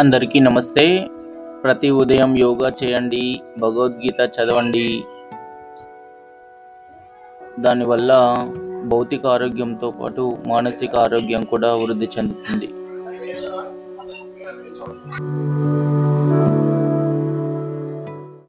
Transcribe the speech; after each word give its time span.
అందరికీ 0.00 0.38
నమస్తే. 0.40 0.82
ప్రతి 1.62 1.90
ఉదయం 1.90 2.30
యోగా 2.36 2.68
చేయండి 2.80 3.22
భగవద్గీత 3.58 4.20
చదవండి. 4.34 4.88
దానివల్ల 7.60 8.10
భౌతిక 8.92 9.26
ఆరోగ్యంతో 9.26 9.90
పాటు 9.90 10.24
మానసిక 10.46 10.96
ఆరోగ్యం 10.96 11.44
కూడా 11.52 11.74
వృద్ధి 11.74 12.08
చెందుతుంది. 12.18 12.68